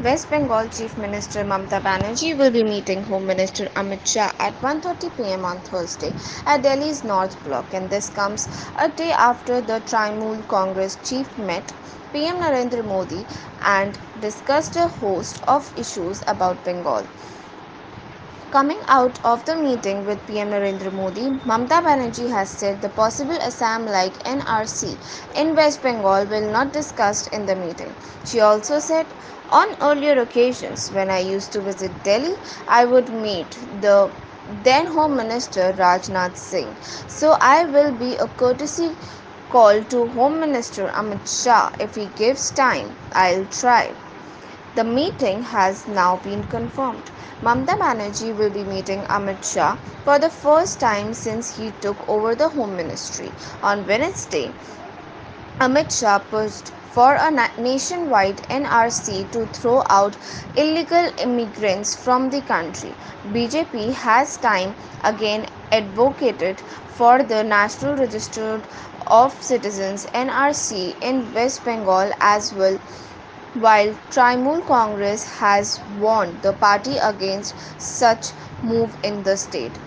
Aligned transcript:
West 0.00 0.30
Bengal 0.30 0.68
Chief 0.68 0.96
Minister 0.96 1.44
Mamata 1.44 1.78
Banerjee 1.80 2.34
will 2.36 2.50
be 2.50 2.64
meeting 2.64 3.04
Home 3.04 3.26
Minister 3.26 3.66
Amit 3.76 4.04
Shah 4.04 4.32
at 4.40 4.58
1:30 4.62 5.10
pm 5.16 5.44
on 5.44 5.62
Thursday 5.62 6.16
at 6.44 6.62
Delhi's 6.62 7.04
North 7.04 7.40
Block 7.44 7.72
and 7.74 7.88
this 7.90 8.08
comes 8.08 8.48
a 8.74 8.88
day 8.88 9.12
after 9.12 9.60
the 9.60 9.80
Trinamool 9.82 10.48
Congress 10.48 10.96
chief 10.96 11.36
met 11.36 11.74
PM 12.12 12.40
Narendra 12.40 12.82
Modi 12.82 13.28
and 13.60 14.00
discussed 14.18 14.74
a 14.74 14.88
host 14.88 15.38
of 15.46 15.70
issues 15.76 16.22
about 16.26 16.64
Bengal. 16.64 17.10
Coming 18.50 18.80
out 18.88 19.18
of 19.24 19.44
the 19.44 19.54
meeting 19.54 20.04
with 20.04 20.26
PM 20.26 20.50
Narendra 20.50 20.92
Modi, 20.92 21.30
Mamta 21.46 21.80
Banerjee 21.82 22.28
has 22.30 22.50
said 22.50 22.82
the 22.82 22.88
possible 22.88 23.38
Assam 23.40 23.86
like 23.86 24.12
NRC 24.24 24.98
in 25.36 25.54
West 25.54 25.80
Bengal 25.82 26.26
will 26.26 26.50
not 26.50 26.72
discussed 26.72 27.28
in 27.28 27.46
the 27.46 27.54
meeting. 27.54 27.94
She 28.24 28.40
also 28.40 28.80
said, 28.80 29.06
on 29.50 29.76
earlier 29.80 30.20
occasions 30.20 30.90
when 30.90 31.10
I 31.10 31.20
used 31.20 31.52
to 31.52 31.60
visit 31.60 32.02
Delhi, 32.02 32.34
I 32.66 32.84
would 32.86 33.08
meet 33.08 33.56
the 33.80 34.10
then 34.64 34.86
Home 34.88 35.16
Minister 35.16 35.72
Rajnath 35.78 36.36
Singh. 36.36 36.76
So 37.06 37.36
I 37.40 37.64
will 37.66 37.92
be 37.92 38.16
a 38.16 38.26
courtesy 38.26 38.96
call 39.48 39.84
to 39.84 40.08
Home 40.08 40.40
Minister 40.40 40.88
Amit 40.88 41.26
Shah 41.42 41.70
if 41.78 41.94
he 41.94 42.06
gives 42.16 42.50
time. 42.50 42.96
I'll 43.12 43.46
try. 43.46 43.94
The 44.74 44.84
meeting 44.84 45.42
has 45.42 45.86
now 45.88 46.16
been 46.16 46.44
confirmed. 46.44 47.10
Mamta 47.42 47.76
Banerjee 47.78 48.36
will 48.36 48.50
be 48.50 48.64
meeting 48.64 49.04
Amit 49.04 49.44
Shah 49.44 49.76
for 50.04 50.18
the 50.18 50.30
first 50.30 50.80
time 50.80 51.14
since 51.14 51.56
he 51.56 51.72
took 51.80 52.08
over 52.08 52.34
the 52.34 52.48
Home 52.48 52.76
Ministry. 52.76 53.32
On 53.62 53.86
Wednesday, 53.86 54.52
Amit 55.60 55.90
Shah 55.96 56.18
pushed 56.18 56.70
for 56.92 57.14
a 57.14 57.30
nationwide 57.58 58.38
NRC 58.48 59.30
to 59.32 59.46
throw 59.46 59.82
out 59.88 60.16
illegal 60.56 61.10
immigrants 61.18 61.94
from 61.94 62.30
the 62.30 62.40
country. 62.40 62.94
BJP 63.26 63.92
has 63.94 64.36
time 64.36 64.74
again 65.04 65.46
advocated 65.70 66.60
for 66.86 67.22
the 67.22 67.44
National 67.44 67.96
Register 67.96 68.62
of 69.06 69.32
Citizens 69.42 70.06
NRC 70.14 70.96
in 71.00 71.32
West 71.32 71.64
Bengal 71.64 72.12
as 72.20 72.52
well 72.52 72.78
while 73.54 73.96
Trinamool 74.10 74.64
Congress 74.66 75.24
has 75.38 75.80
warned 75.86 76.42
the 76.42 76.52
party 76.52 76.98
against 76.98 77.54
such 77.78 78.32
move 78.62 78.96
in 79.02 79.22
the 79.24 79.36
state. 79.36 79.80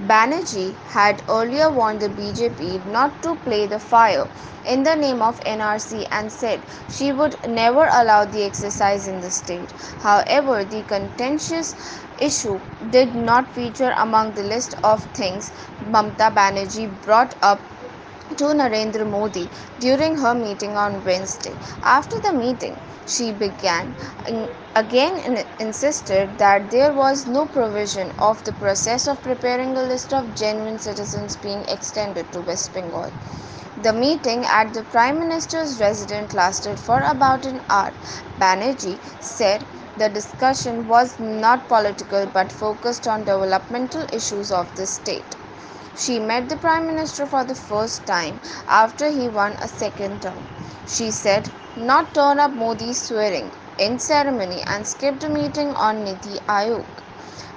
Banerjee 0.00 0.78
had 0.84 1.22
earlier 1.28 1.70
warned 1.70 2.00
the 2.00 2.08
BJP 2.08 2.84
not 2.84 3.22
to 3.22 3.36
play 3.36 3.66
the 3.66 3.78
fire 3.80 4.28
in 4.64 4.82
the 4.84 4.94
name 4.94 5.22
of 5.22 5.40
NRC 5.40 6.06
and 6.10 6.32
said 6.32 6.64
she 6.88 7.12
would 7.12 7.36
never 7.46 7.86
allow 7.92 8.24
the 8.24 8.42
exercise 8.44 9.06
in 9.06 9.20
the 9.20 9.30
state. 9.30 9.72
However, 9.98 10.64
the 10.64 10.82
contentious 10.84 11.74
issue 12.18 12.60
did 12.90 13.14
not 13.14 13.54
feature 13.54 13.94
among 13.96 14.34
the 14.34 14.42
list 14.42 14.74
of 14.82 15.04
things 15.14 15.52
Mamta 15.82 16.30
Banerjee 16.34 17.00
brought 17.00 17.34
up 17.42 17.66
to 18.28 18.44
Narendra 18.54 19.06
Modi 19.08 19.50
during 19.78 20.18
her 20.18 20.34
meeting 20.34 20.76
on 20.76 21.02
Wednesday. 21.04 21.58
After 21.82 22.16
the 22.22 22.32
meeting, 22.32 22.82
she 23.04 23.32
began 23.32 23.96
again 24.74 25.44
insisted 25.58 26.38
that 26.38 26.70
there 26.70 26.92
was 26.92 27.26
no 27.26 27.46
provision 27.46 28.12
of 28.18 28.42
the 28.44 28.52
process 28.52 29.06
of 29.06 29.22
preparing 29.22 29.76
a 29.76 29.82
list 29.82 30.12
of 30.12 30.34
genuine 30.34 30.78
citizens 30.78 31.36
being 31.36 31.64
extended 31.66 32.30
to 32.32 32.42
West 32.42 32.72
Bengal. 32.72 33.12
The 33.76 33.92
meeting 33.92 34.44
at 34.44 34.74
the 34.74 34.84
Prime 34.84 35.18
Minister's 35.18 35.80
residence 35.80 36.34
lasted 36.34 36.80
for 36.80 37.02
about 37.02 37.46
an 37.46 37.62
hour. 37.70 37.96
Banerjee 38.38 39.00
said 39.20 39.66
the 39.96 40.08
discussion 40.08 40.86
was 40.86 41.16
not 41.18 41.68
political 41.68 42.26
but 42.26 42.52
focused 42.52 43.06
on 43.06 43.24
developmental 43.24 44.06
issues 44.12 44.50
of 44.52 44.74
the 44.74 44.86
state. 44.86 45.36
She 45.96 46.20
met 46.20 46.48
the 46.48 46.56
Prime 46.56 46.86
Minister 46.86 47.26
for 47.26 47.42
the 47.42 47.54
first 47.56 48.06
time 48.06 48.40
after 48.68 49.08
he 49.08 49.28
won 49.28 49.54
a 49.54 49.66
second 49.66 50.22
term. 50.22 50.46
She 50.86 51.10
said 51.10 51.50
not 51.74 52.14
turn 52.14 52.38
up 52.38 52.52
Modi's 52.52 53.02
swearing 53.02 53.52
in 53.78 53.98
ceremony 53.98 54.62
and 54.66 54.86
skipped 54.86 55.24
a 55.24 55.28
meeting 55.28 55.74
on 55.74 56.04
Niti 56.04 56.38
Aayog. 56.48 56.86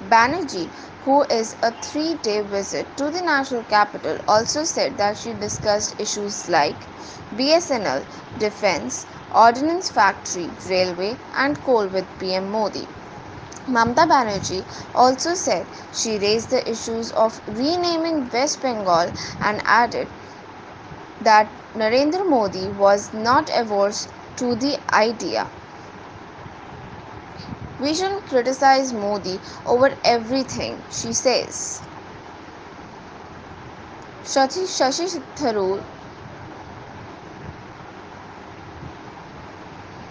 Banerjee, 0.00 0.70
who 1.04 1.22
is 1.30 1.56
a 1.62 1.72
three 1.72 2.14
day 2.14 2.40
visit 2.42 2.96
to 2.96 3.10
the 3.10 3.22
national 3.22 3.64
capital, 3.64 4.18
also 4.28 4.64
said 4.64 4.96
that 4.98 5.18
she 5.18 5.32
discussed 5.32 5.94
issues 5.98 6.48
like 6.48 6.86
BSNL, 7.34 8.06
defense, 8.38 9.06
ordnance 9.34 9.90
factory, 9.90 10.50
railway, 10.68 11.18
and 11.34 11.62
coal 11.62 11.88
with 11.88 12.06
PM 12.18 12.50
Modi. 12.50 12.86
Mamta 13.68 14.06
Banerjee 14.08 14.66
also 14.92 15.34
said 15.34 15.70
she 15.92 16.18
raised 16.18 16.50
the 16.50 16.68
issues 16.68 17.12
of 17.12 17.40
renaming 17.46 18.28
West 18.32 18.60
Bengal 18.60 19.12
and 19.40 19.62
added 19.64 20.10
that 21.20 21.52
Narendra 21.74 22.28
Modi 22.28 22.70
was 22.70 23.12
not 23.12 23.50
averse 23.52 24.08
to 24.36 24.56
the 24.56 24.82
idea. 24.92 25.52
We 27.78 27.94
shouldn't 27.94 28.26
criticize 28.26 28.92
Modi 28.92 29.40
over 29.64 29.96
everything, 30.04 30.84
she 30.90 31.14
says. 31.14 31.88
Shashi 34.22 34.66
Tharoor 35.34 35.86